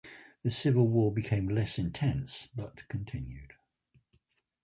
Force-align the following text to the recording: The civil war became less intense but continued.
The 0.41 0.49
civil 0.49 0.87
war 0.87 1.13
became 1.13 1.47
less 1.47 1.77
intense 1.77 2.47
but 2.55 2.87
continued. 2.87 3.53